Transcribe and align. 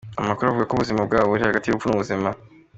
Amakuru 0.21 0.47
avuga 0.47 0.67
ko 0.69 0.73
ubuzima 0.75 1.01
bwabo 1.07 1.27
buri 1.29 1.47
hagati 1.47 1.65
y’urupfu 1.67 1.87
n’ubuzima. 1.87 2.29